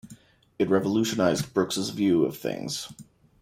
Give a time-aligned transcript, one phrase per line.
[0.57, 2.91] It revolutionized Brooks's view of things.